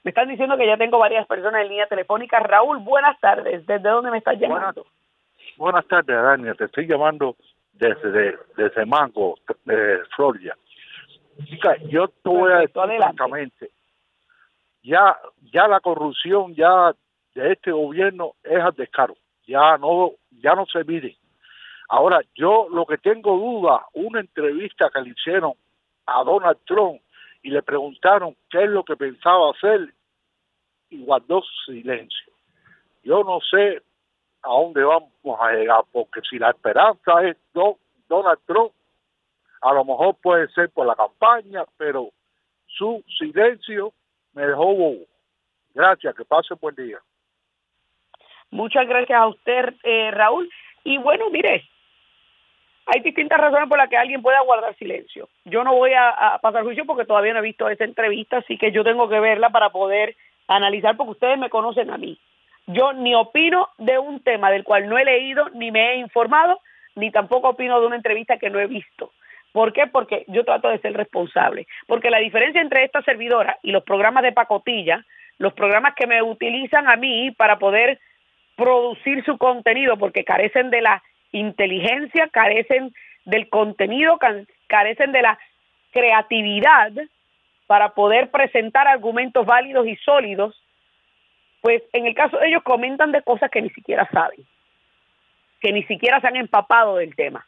[0.03, 2.39] Me están diciendo que ya tengo varias personas en línea telefónica.
[2.39, 3.65] Raúl, buenas tardes.
[3.65, 4.85] ¿Desde dónde me estás llamando?
[5.57, 6.53] Buenas, tardes, Dania.
[6.53, 7.35] Te estoy llamando
[7.73, 10.55] desde, desde Mango, de Florida.
[11.89, 13.71] yo te voy a decir francamente,
[14.85, 15.17] ya,
[15.51, 16.93] ya la corrupción ya
[17.33, 19.15] de este gobierno es al descaro.
[19.47, 21.17] Ya no, ya no se mide.
[21.89, 25.53] Ahora, yo lo que tengo duda, una entrevista que le hicieron
[26.05, 27.01] a Donald Trump
[27.41, 29.93] y le preguntaron qué es lo que pensaba hacer
[30.89, 32.33] y guardó silencio.
[33.03, 33.81] Yo no sé
[34.41, 38.71] a dónde vamos a llegar, porque si la esperanza es Donald Trump,
[39.61, 42.09] a lo mejor puede ser por la campaña, pero
[42.67, 43.93] su silencio
[44.35, 45.05] me dejó bobo.
[45.73, 46.99] Gracias, que pase buen día.
[48.51, 50.49] Muchas gracias a usted, eh, Raúl.
[50.83, 51.67] Y bueno, mire,
[52.85, 55.27] hay distintas razones por las que alguien pueda guardar silencio.
[55.45, 58.71] Yo no voy a, pasar juicio porque todavía no he visto esa entrevista, así que
[58.71, 60.15] yo tengo que verla para poder
[60.47, 62.19] analizar porque ustedes me conocen a mí.
[62.67, 66.59] Yo ni opino de un tema del cual no he leído ni me he informado,
[66.95, 69.11] ni tampoco opino de una entrevista que no he visto.
[69.55, 69.87] ¿Por qué?
[69.87, 71.65] Porque yo trato de ser responsable.
[71.87, 75.05] Porque la diferencia entre esta servidora y los programas de pacotilla,
[75.37, 78.01] los programas que me utilizan a mí para poder
[78.57, 84.19] producir su contenido, porque carecen de la inteligencia, carecen del contenido,
[84.67, 85.39] carecen de la
[85.93, 86.91] creatividad
[87.65, 90.61] para poder presentar argumentos válidos y sólidos,
[91.61, 94.45] pues en el caso de ellos comentan de cosas que ni siquiera saben,
[95.61, 97.45] que ni siquiera se han empapado del tema.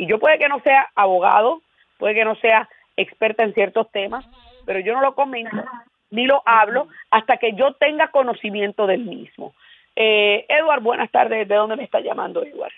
[0.00, 1.60] Y yo puede que no sea abogado,
[1.98, 4.24] puede que no sea experta en ciertos temas,
[4.64, 5.62] pero yo no lo comento
[6.10, 9.52] ni lo hablo hasta que yo tenga conocimiento del mismo.
[9.94, 11.46] Eh, Edward, buenas tardes.
[11.46, 12.72] ¿De dónde me está llamando, Edward?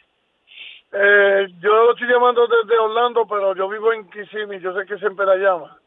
[0.92, 4.58] Eh, yo estoy llamando desde Orlando, pero yo vivo en Kissimmee.
[4.58, 5.78] Yo sé que siempre la llama.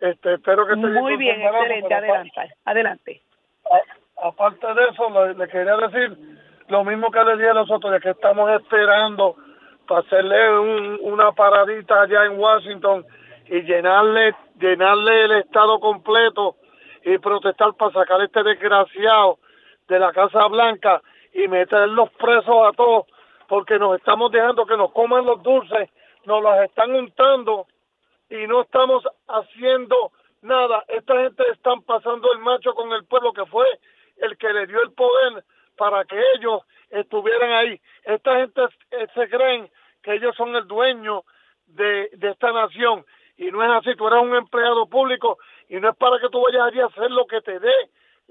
[0.00, 1.94] Este, espero que esté Muy bien, excelente.
[1.94, 2.40] Adelante.
[2.66, 3.22] Adelante.
[4.22, 6.18] aparte de eso, le, quería decir
[6.68, 9.34] lo mismo que le dije a nosotros, de que estamos esperando
[9.88, 13.04] para hacerle un, una paradita allá en Washington
[13.46, 16.56] y llenarle, llenarle el estado completo
[17.04, 19.38] y protestar para sacar este desgraciado
[19.88, 21.00] de la Casa Blanca
[21.32, 23.06] y meterlos presos a todos
[23.48, 25.88] porque nos estamos dejando que nos coman los dulces,
[26.26, 27.66] nos los están untando
[28.28, 30.84] y no estamos haciendo nada.
[30.88, 33.66] Esta gente están pasando el macho con el pueblo que fue
[34.18, 35.42] el que le dio el poder
[35.78, 37.80] para que ellos estuvieran ahí.
[38.04, 38.62] Esta gente
[39.14, 39.70] se creen
[40.08, 41.24] que ellos son el dueño
[41.66, 43.04] de, de esta nación
[43.36, 43.94] y no es así.
[43.94, 47.10] Tú eres un empleado público y no es para que tú vayas allí a hacer
[47.10, 47.74] lo que te dé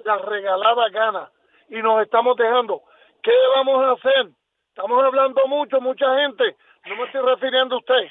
[0.04, 1.30] la regalada gana
[1.70, 2.82] y nos estamos dejando.
[3.22, 4.32] ¿Qué vamos a hacer?
[4.70, 6.56] Estamos hablando mucho, mucha gente.
[6.88, 8.08] No me estoy refiriendo a usted.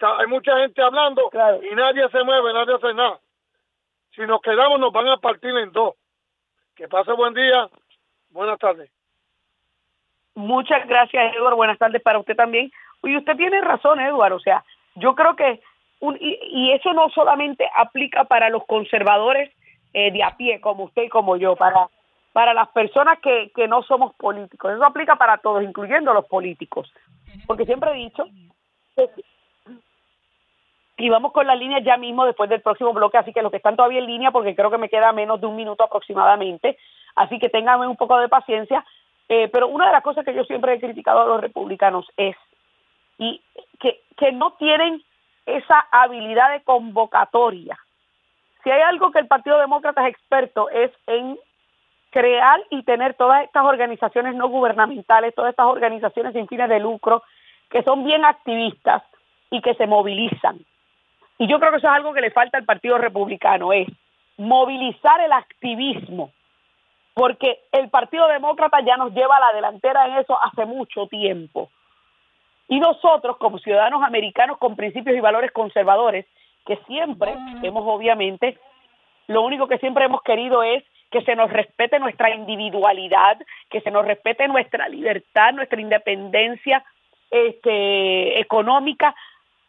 [0.00, 1.30] hay mucha gente hablando
[1.70, 3.20] y nadie se mueve, nadie hace nada.
[4.14, 5.94] Si nos quedamos nos van a partir en dos.
[6.74, 7.68] Que pase buen día.
[8.30, 8.90] Buenas tardes.
[10.34, 11.56] Muchas gracias, Eduardo.
[11.56, 12.72] Buenas tardes para usted también.
[13.06, 14.36] Y usted tiene razón, Eduardo.
[14.36, 14.64] O sea,
[14.94, 15.60] yo creo que,
[16.00, 19.50] un, y, eso no solamente aplica para los conservadores
[19.92, 21.88] eh, de a pie, como usted y como yo, para,
[22.32, 24.72] para las personas que, que no somos políticos.
[24.72, 26.92] Eso aplica para todos, incluyendo los políticos.
[27.46, 28.24] Porque siempre he dicho
[30.96, 33.56] y vamos con las líneas ya mismo después del próximo bloque, así que los que
[33.56, 36.78] están todavía en línea, porque creo que me queda menos de un minuto aproximadamente,
[37.16, 38.84] así que tengan un poco de paciencia.
[39.28, 42.36] Eh, pero una de las cosas que yo siempre he criticado a los republicanos es
[43.18, 43.40] y
[43.80, 45.02] que, no tienen
[45.44, 47.78] esa habilidad de convocatoria.
[48.62, 51.38] Si hay algo que el Partido Demócrata es experto es en
[52.10, 57.22] crear y tener todas estas organizaciones no gubernamentales, todas estas organizaciones sin fines de lucro,
[57.68, 59.02] que son bien activistas
[59.50, 60.64] y que se movilizan.
[61.38, 63.88] Y yo creo que eso es algo que le falta al Partido Republicano, es
[64.38, 66.30] movilizar el activismo,
[67.14, 71.70] porque el Partido Demócrata ya nos lleva a la delantera en eso hace mucho tiempo.
[72.68, 76.26] Y nosotros, como ciudadanos americanos con principios y valores conservadores,
[76.66, 78.58] que siempre hemos obviamente,
[79.26, 83.38] lo único que siempre hemos querido es que se nos respete nuestra individualidad,
[83.70, 86.84] que se nos respete nuestra libertad, nuestra independencia
[87.30, 89.14] este, económica,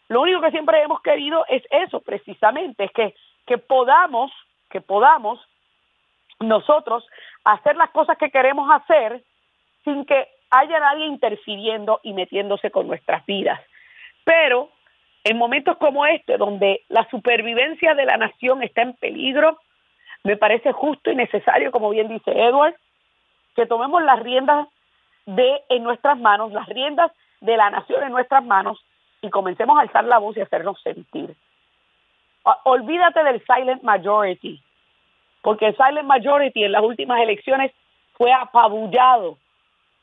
[0.08, 4.32] lo único que siempre hemos querido es eso, precisamente, es que, que podamos,
[4.70, 5.40] que podamos
[6.40, 7.06] nosotros
[7.44, 9.24] hacer las cosas que queremos hacer
[9.84, 13.60] sin que haya nadie interfiriendo y metiéndose con nuestras vidas.
[14.24, 14.70] Pero
[15.24, 19.60] en momentos como este, donde la supervivencia de la nación está en peligro,
[20.24, 22.76] me parece justo y necesario, como bien dice Edward,
[23.56, 24.68] que tomemos las riendas
[25.26, 28.84] de en nuestras manos, las riendas de la nación en nuestras manos
[29.22, 31.36] y comencemos a alzar la voz y hacernos sentir.
[32.64, 34.62] Olvídate del silent majority,
[35.42, 37.72] porque el silent majority en las últimas elecciones
[38.14, 39.38] fue apabullado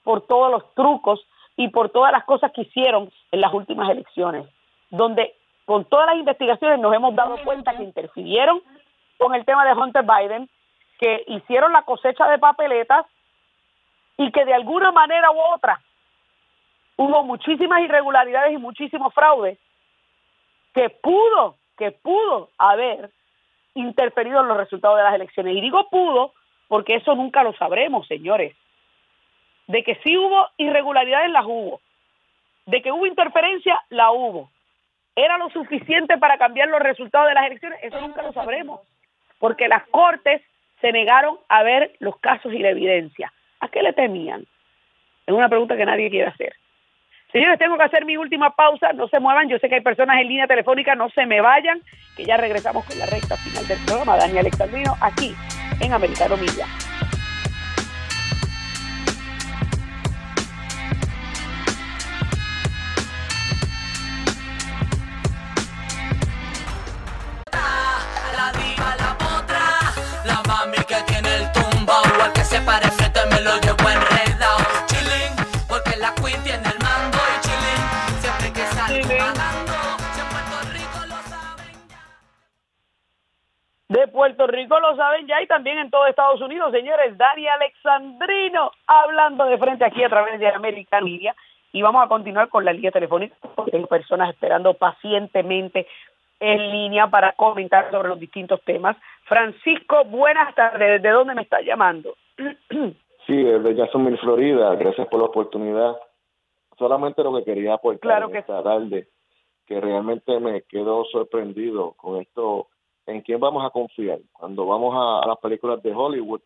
[0.02, 1.24] por todos los trucos
[1.56, 4.46] y por todas las cosas que hicieron en las últimas elecciones,
[4.90, 5.34] donde
[5.64, 8.60] con todas las investigaciones nos hemos dado cuenta que interfirieron
[9.18, 10.48] con el tema de Hunter Biden,
[10.98, 13.06] que hicieron la cosecha de papeletas
[14.16, 15.80] y que de alguna manera u otra
[16.96, 19.58] hubo muchísimas irregularidades y muchísimos fraudes
[20.74, 23.10] que pudo, que pudo haber
[23.74, 25.56] interferido en los resultados de las elecciones.
[25.56, 26.32] Y digo pudo
[26.68, 28.54] porque eso nunca lo sabremos, señores.
[29.66, 31.80] De que sí hubo irregularidades, las hubo.
[32.66, 34.50] De que hubo interferencia, la hubo.
[35.14, 37.78] ¿Era lo suficiente para cambiar los resultados de las elecciones?
[37.82, 38.80] Eso nunca lo sabremos.
[39.38, 40.42] Porque las cortes
[40.80, 43.32] se negaron a ver los casos y la evidencia.
[43.60, 44.44] ¿A qué le temían?
[45.26, 46.54] Es una pregunta que nadie quiere hacer.
[47.30, 50.20] Señores, tengo que hacer mi última pausa, no se muevan, yo sé que hay personas
[50.20, 51.80] en línea telefónica, no se me vayan,
[52.14, 54.18] que ya regresamos con la recta final del programa.
[54.18, 55.34] Dani Alexandrino, aquí
[55.80, 56.66] en Americano Media.
[72.52, 74.58] Se me lo llevo enredado.
[74.86, 75.34] Chilling,
[75.68, 77.82] porque la queen tiene el mando y chilling,
[78.20, 79.72] siempre que salgo pagando,
[80.12, 82.00] si en Puerto Rico lo saben ya.
[83.88, 87.16] de Puerto Rico lo saben ya y también en todo Estados Unidos, señores.
[87.16, 91.34] Dani Alexandrino hablando de frente aquí a través de American Media
[91.72, 95.86] y vamos a continuar con la línea telefónica porque hay personas esperando pacientemente
[96.38, 98.96] en línea para comentar sobre los distintos temas.
[99.24, 101.00] Francisco, buenas tardes.
[101.00, 102.14] ¿De dónde me está llamando?
[103.26, 104.74] Sí, desde Jacksonville, Florida.
[104.74, 105.96] Gracias por la oportunidad.
[106.78, 109.08] Solamente lo que quería aportar Claro que esta tarde,
[109.66, 112.68] que realmente me quedo sorprendido con esto,
[113.06, 114.18] en quién vamos a confiar.
[114.32, 116.40] Cuando vamos a, a las películas de Hollywood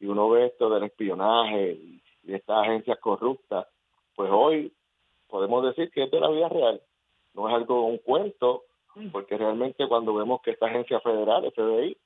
[0.00, 3.66] y uno ve esto del espionaje y de estas agencias corruptas,
[4.14, 4.72] pues hoy
[5.28, 6.80] podemos decir que es de la vida real.
[7.34, 8.64] No es algo, un cuento,
[9.10, 11.96] porque realmente cuando vemos que esta agencia federal, FBI,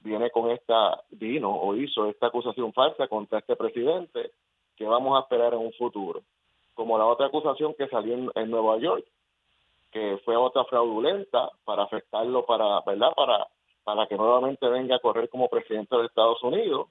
[0.00, 4.32] viene con esta, vino o hizo esta acusación falsa contra este presidente,
[4.76, 6.22] que vamos a esperar en un futuro?
[6.74, 9.04] Como la otra acusación que salió en, en Nueva York,
[9.90, 13.12] que fue otra fraudulenta para afectarlo para, ¿verdad?
[13.16, 13.46] Para,
[13.84, 16.88] para que nuevamente venga a correr como presidente de Estados Unidos.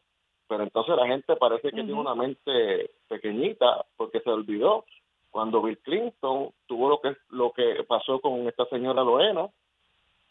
[0.48, 4.86] Pero entonces la gente parece que tiene una mente pequeñita porque se olvidó
[5.30, 9.50] cuando Bill Clinton tuvo lo que lo que pasó con esta señora Lorena,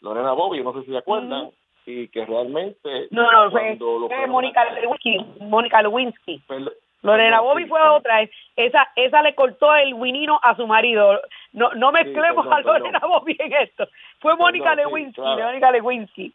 [0.01, 1.51] Lorena Bobby, no sé si se acuerdan,
[1.87, 5.25] y que realmente No, no, fue, lo Mónica Lewinsky.
[5.39, 6.41] Mónica Lewinsky.
[6.47, 7.87] Pel- Lorena Bobby sí, fue sí.
[7.89, 8.21] otra.
[8.57, 11.21] Esa esa le cortó el winino a su marido.
[11.53, 13.19] No no mezclemos perdón, a Lorena perdón.
[13.19, 13.87] Bobby en esto.
[14.19, 15.45] Fue Mónica Perdón, sí, Lewinsky, claro.
[15.45, 16.33] Mónica Lewinsky.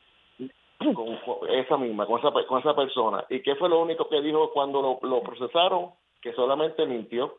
[0.95, 3.25] con con esa misma, con esa, con esa persona.
[3.29, 5.91] ¿Y qué fue lo único que dijo cuando lo, lo procesaron?
[6.23, 7.35] que solamente mintió.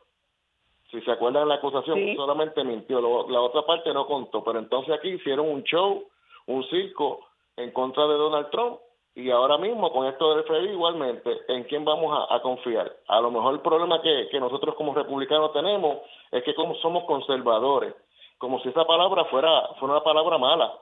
[0.90, 3.00] Si se acuerdan la acusación, solamente mintió.
[3.28, 4.44] la otra parte no contó.
[4.44, 6.04] Pero entonces aquí hicieron un show,
[6.46, 7.26] un circo
[7.56, 8.78] en contra de Donald Trump.
[9.16, 12.92] Y ahora mismo, con esto del FBI, igualmente, ¿en quién vamos a, confiar?
[13.06, 15.98] A lo mejor el problema que, que nosotros como republicanos tenemos
[16.32, 17.94] es que como somos conservadores,
[18.38, 20.72] como si esa palabra fuera, fuera una palabra mala,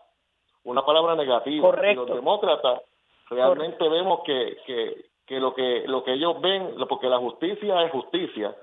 [0.64, 1.68] una palabra negativa.
[1.68, 2.04] Correcto.
[2.04, 2.82] Y los demócratas
[3.28, 7.92] realmente vemos que, que, que lo que lo que ellos ven, porque la justicia es
[7.92, 8.56] justicia,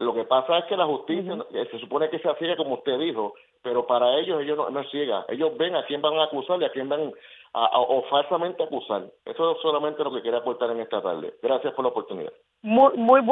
[0.00, 2.98] lo que pasa es que la justicia eh, se supone que se ciega como usted
[2.98, 5.26] dijo, pero para ellos ellos no, no es ciega.
[5.28, 7.12] Ellos ven a quién van a acusar y a quién van
[7.52, 9.04] a, o falsamente acusar.
[9.24, 11.34] Eso es solamente lo que quería aportar en esta tarde.
[11.42, 12.32] Gracias por la oportunidad.
[12.62, 13.22] Muy muy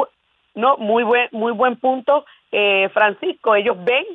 [0.55, 3.55] no muy buen muy buen punto, eh, Francisco.
[3.55, 4.05] Ellos ven,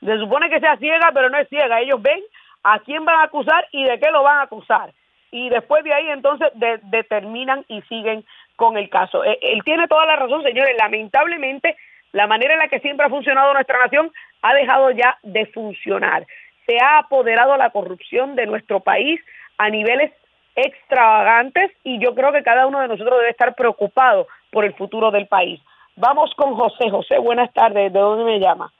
[0.00, 1.80] se supone que sea ciega, pero no es ciega.
[1.80, 2.20] Ellos ven
[2.62, 4.92] a quién van a acusar y de qué lo van a acusar.
[5.30, 6.48] Y después de ahí entonces
[6.84, 8.24] determinan y siguen
[8.56, 9.24] con el caso.
[9.24, 10.76] Eh, él tiene toda la razón, señores.
[10.78, 11.76] Lamentablemente
[12.12, 14.12] la manera en la que siempre ha funcionado nuestra nación
[14.42, 16.24] ha dejado ya de funcionar.
[16.64, 19.20] Se ha apoderado la corrupción de nuestro país
[19.58, 20.12] a niveles
[20.56, 25.10] extravagantes y yo creo que cada uno de nosotros debe estar preocupado por el futuro
[25.10, 25.60] del país.
[25.96, 26.90] Vamos con José.
[26.90, 27.92] José, buenas tardes.
[27.92, 28.72] ¿De dónde me llama?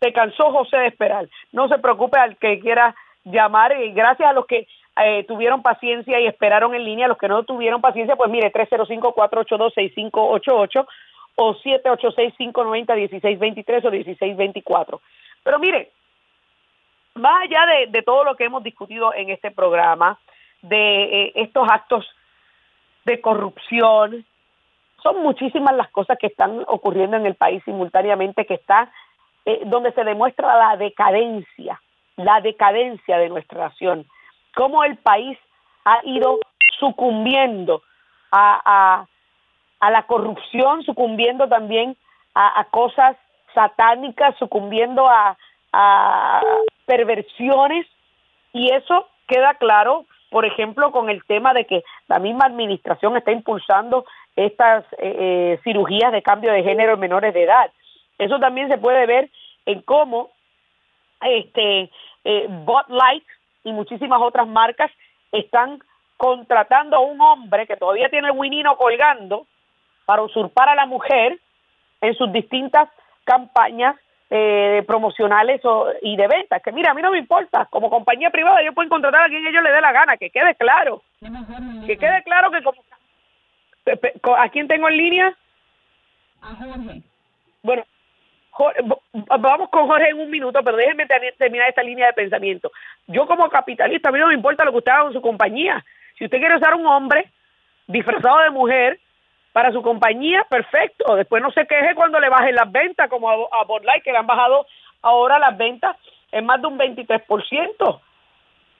[0.00, 1.28] Se cansó José de esperar.
[1.52, 2.94] No se preocupe al que quiera
[3.24, 4.66] llamar y gracias a los que
[5.04, 7.08] eh, tuvieron paciencia y esperaron en línea.
[7.08, 10.86] Los que no tuvieron paciencia, pues mire, 305-482-6588
[11.36, 15.00] o 786-590-1623 o 1624.
[15.42, 15.90] Pero mire,
[17.14, 20.18] más allá de, de, todo lo que hemos discutido en este programa,
[20.62, 22.06] de eh, estos actos
[23.04, 24.24] de corrupción,
[25.02, 28.90] son muchísimas las cosas que están ocurriendo en el país simultáneamente, que está
[29.44, 31.80] eh, donde se demuestra la decadencia,
[32.16, 34.06] la decadencia de nuestra nación.
[34.54, 35.36] Cómo el país
[35.84, 36.38] ha ido
[36.78, 37.82] sucumbiendo
[38.30, 39.04] a,
[39.80, 41.96] a, la corrupción, sucumbiendo también
[42.34, 43.16] a, cosas
[43.52, 45.36] satánicas, sucumbiendo a,
[45.72, 46.40] a
[46.86, 47.86] perversiones
[48.52, 53.32] y eso queda claro, por ejemplo, con el tema de que la misma administración está
[53.32, 54.04] impulsando
[54.36, 57.70] estas eh, eh, cirugías de cambio de género en menores de edad.
[58.18, 59.30] Eso también se puede ver
[59.66, 60.30] en cómo
[61.20, 61.90] este
[62.24, 63.24] eh, Bot Light
[63.64, 64.90] y muchísimas otras marcas
[65.30, 65.78] están
[66.16, 69.46] contratando a un hombre que todavía tiene el winino colgando
[70.04, 71.38] para usurpar a la mujer
[72.00, 72.88] en sus distintas
[73.24, 73.96] campañas
[74.34, 75.60] eh, promocionales
[76.00, 76.62] y de ventas.
[76.62, 79.46] Que mira, a mí no me importa, como compañía privada ellos pueden contratar a quien
[79.46, 81.02] ellos les dé la gana, que quede claro.
[81.86, 82.82] Que quede claro que como...
[84.38, 85.36] ¿A quién tengo en línea?
[86.40, 87.02] A Jorge.
[87.62, 87.84] Bueno,
[89.38, 91.06] vamos con Jorge en un minuto, pero déjenme
[91.36, 92.72] terminar esta línea de pensamiento.
[93.08, 95.84] Yo como capitalista, a mí no me importa lo que usted haga con su compañía.
[96.16, 97.30] Si usted quiere usar un hombre
[97.86, 98.98] disfrazado de mujer
[99.52, 101.14] para su compañía, perfecto.
[101.16, 104.26] Después no se queje cuando le bajen las ventas, como a, a que le han
[104.26, 104.66] bajado
[105.02, 105.96] ahora las ventas
[106.30, 108.00] en más de un 23%.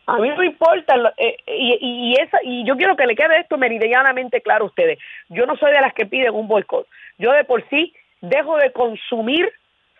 [0.07, 3.57] A mí no importa, eh, y, y, esa, y yo quiero que le quede esto
[3.57, 4.99] meridianamente claro a ustedes.
[5.29, 6.89] Yo no soy de las que piden un boicot.
[7.19, 9.53] Yo de por sí dejo de consumir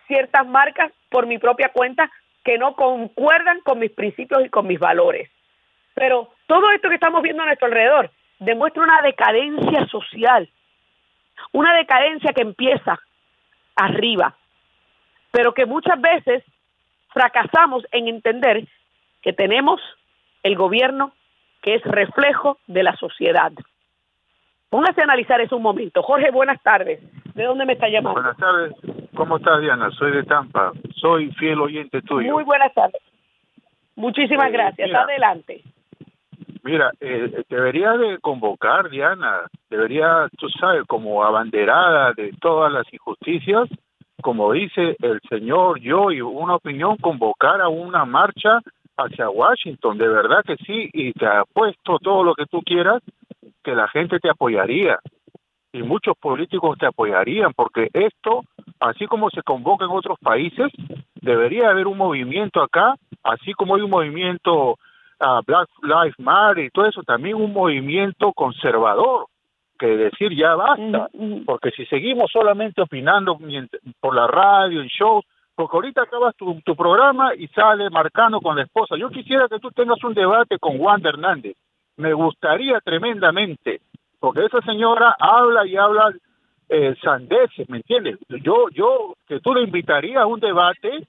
[0.07, 2.11] ciertas marcas por mi propia cuenta
[2.43, 5.29] que no concuerdan con mis principios y con mis valores.
[5.93, 10.49] Pero todo esto que estamos viendo a nuestro alrededor demuestra una decadencia social,
[11.51, 12.99] una decadencia que empieza
[13.75, 14.35] arriba,
[15.31, 16.43] pero que muchas veces
[17.09, 18.67] fracasamos en entender
[19.21, 19.81] que tenemos
[20.43, 21.13] el gobierno
[21.61, 23.51] que es reflejo de la sociedad.
[24.69, 26.01] Póngase a analizar eso un momento.
[26.01, 26.99] Jorge, buenas tardes.
[27.35, 28.21] ¿De dónde me está llamando?
[28.21, 28.73] Buenas tardes.
[29.15, 29.89] ¿Cómo estás, Diana?
[29.91, 30.71] Soy de Tampa.
[30.95, 32.33] Soy fiel oyente tuyo.
[32.33, 33.01] Muy buenas tardes.
[33.95, 34.93] Muchísimas eh, gracias.
[34.93, 35.63] Adelante.
[36.63, 43.67] Mira, eh, debería de convocar, Diana, debería, tú sabes, como abanderada de todas las injusticias,
[44.21, 48.59] como dice el señor yo y una opinión, convocar a una marcha
[48.95, 53.01] hacia Washington, de verdad que sí, y te apuesto todo lo que tú quieras,
[53.61, 54.99] que la gente te apoyaría
[55.73, 58.43] y muchos políticos te apoyarían porque esto,
[58.79, 60.71] así como se convoca en otros países,
[61.15, 64.77] debería haber un movimiento acá, así como hay un movimiento
[65.23, 69.27] uh, Black Lives Matter y todo eso, también un movimiento conservador
[69.79, 71.09] que decir ya basta,
[71.45, 73.37] porque si seguimos solamente opinando
[73.99, 78.55] por la radio, en shows, porque ahorita acabas tu, tu programa y sale marcando con
[78.55, 78.95] la esposa.
[78.97, 81.55] Yo quisiera que tú tengas un debate con Juan Hernández
[81.97, 83.81] me gustaría tremendamente,
[84.19, 86.13] porque esa señora habla y habla
[86.69, 88.17] eh, sandeces, ¿me entiendes?
[88.29, 91.07] Yo, yo, que tú le invitarías a un debate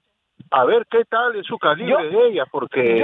[0.51, 3.03] a ver qué tal es su calibre de ella, porque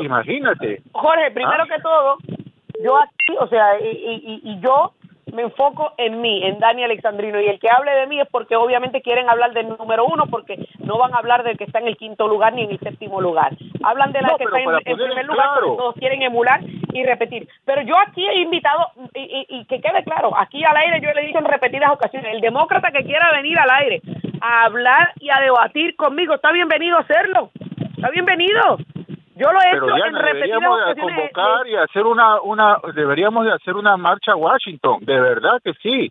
[0.00, 0.82] imagínate.
[0.92, 1.66] Jorge, primero ¿Ah?
[1.66, 2.16] que todo,
[2.82, 4.92] yo aquí, o sea, y, y, y yo
[5.32, 8.56] me enfoco en mí, en Dani Alexandrino, y el que hable de mí es porque
[8.56, 11.88] obviamente quieren hablar del número uno, porque no van a hablar del que está en
[11.88, 13.52] el quinto lugar ni en el séptimo lugar.
[13.82, 16.60] Hablan de la que está en, en primer lugar, porque todos quieren emular
[16.92, 17.48] y repetir.
[17.64, 21.12] Pero yo aquí he invitado, y, y, y, que quede claro, aquí al aire yo
[21.12, 24.02] le he dicho en repetidas ocasiones, el demócrata que quiera venir al aire
[24.40, 27.50] a hablar y a debatir conmigo, está bienvenido a hacerlo,
[27.96, 28.78] está bienvenido.
[29.36, 31.16] Yo lo he Pero hecho Diana, en repetidas deberíamos de ocasiones.
[31.16, 35.74] convocar y hacer una, una, deberíamos de hacer una marcha a Washington, de verdad que
[35.74, 36.10] sí,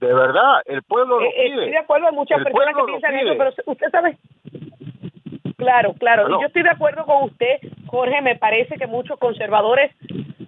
[0.00, 1.54] de verdad, el pueblo lo Eh, eh, pide.
[1.54, 4.18] Estoy de acuerdo, hay muchas El personas que piensan eso, pero usted sabe.
[5.56, 6.28] Claro, claro.
[6.28, 8.22] Y yo estoy de acuerdo con usted, Jorge.
[8.22, 9.92] Me parece que muchos conservadores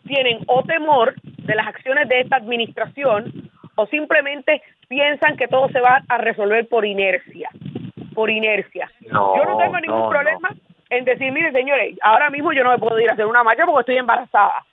[0.06, 3.49] tienen o temor de las acciones de esta administración
[3.80, 7.48] o simplemente piensan que todo se va a resolver por inercia.
[8.14, 8.90] Por inercia.
[9.10, 10.50] No, yo no tengo ningún no, problema
[10.90, 13.64] en decir, mire, señores, ahora mismo yo no me puedo ir a hacer una marcha
[13.64, 14.64] porque estoy embarazada.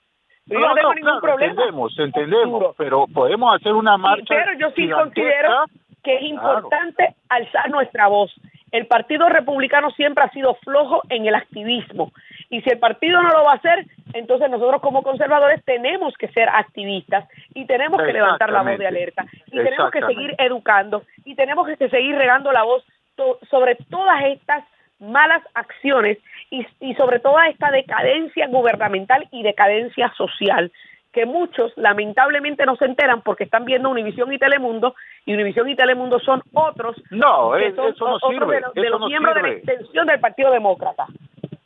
[0.46, 1.52] Pero yo no, tengo ningún claro, problema.
[1.52, 4.26] entendemos, entendemos, pero podemos hacer una marcha.
[4.28, 5.64] pero yo sí considero
[6.02, 8.34] que es importante alzar nuestra voz.
[8.72, 12.12] El Partido Republicano siempre ha sido flojo en el activismo.
[12.50, 13.84] Y si el partido no lo va a hacer,
[14.14, 18.86] entonces nosotros como conservadores tenemos que ser activistas y tenemos que levantar la voz de
[18.86, 19.24] alerta.
[19.46, 22.84] Y tenemos que seguir educando y tenemos que seguir regando la voz
[23.16, 24.64] to- sobre todas estas
[24.98, 26.18] malas acciones
[26.50, 30.72] y, y sobre toda esta decadencia gubernamental y decadencia social
[31.12, 34.94] que muchos lamentablemente no se enteran porque están viendo Univisión y Telemundo
[35.24, 38.60] y Univisión y Telemundo son otros No, que es- son eso no otros sirve, de
[38.62, 41.06] los, de eso los no miembros de la extensión del Partido Demócrata.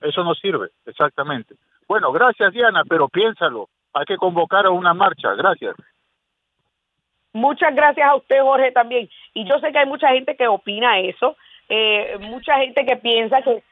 [0.03, 1.55] Eso no sirve, exactamente.
[1.87, 5.77] Bueno, gracias Diana, pero piénsalo, hay que convocar a una marcha, gracias.
[7.33, 9.09] Muchas gracias a usted, Jorge, también.
[9.33, 11.37] Y yo sé que hay mucha gente que opina eso,
[11.69, 13.63] eh, mucha gente que piensa que,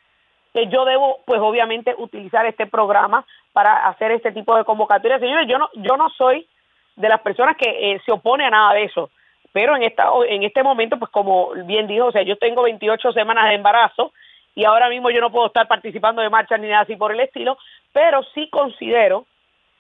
[0.54, 5.20] que yo debo, pues obviamente, utilizar este programa para hacer este tipo de convocatorias.
[5.20, 6.48] Señores, yo no, yo no soy
[6.96, 9.10] de las personas que eh, se opone a nada de eso,
[9.52, 13.12] pero en esta, en este momento, pues como bien dijo, o sea, yo tengo 28
[13.12, 14.12] semanas de embarazo
[14.60, 17.20] y ahora mismo yo no puedo estar participando de marchas ni nada así por el
[17.20, 17.56] estilo,
[17.94, 19.24] pero sí considero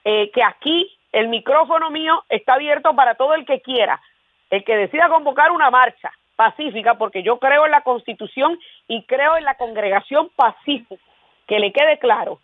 [0.04, 4.00] eh, que aquí el micrófono mío está abierto para todo el que quiera,
[4.48, 8.58] el que decida convocar una marcha pacífica, porque yo creo en la constitución
[8.88, 11.02] y creo en la congregación pacífica,
[11.46, 12.40] que le quede claro.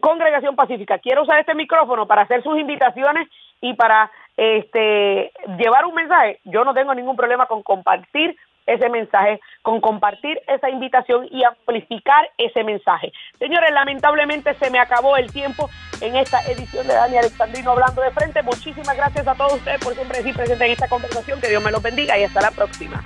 [0.00, 3.26] Congregación Pacífica, quiero usar este micrófono para hacer sus invitaciones
[3.60, 6.40] y para este llevar un mensaje.
[6.44, 8.36] Yo no tengo ningún problema con compartir
[8.66, 13.12] ese mensaje, con compartir esa invitación y amplificar ese mensaje.
[13.38, 18.10] Señores, lamentablemente se me acabó el tiempo en esta edición de Dani Alexandrino hablando de
[18.10, 18.42] frente.
[18.42, 21.40] Muchísimas gracias a todos ustedes por siempre decir presente en esta conversación.
[21.40, 23.02] Que Dios me los bendiga y hasta la próxima.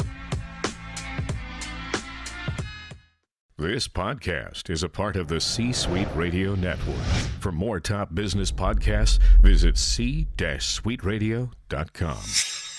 [3.60, 7.04] This podcast is a part of the C Suite Radio Network.
[7.40, 12.69] For more top business podcasts, visit c-suiteradio.com.